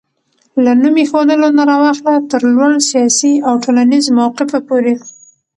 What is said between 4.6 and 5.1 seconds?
پورې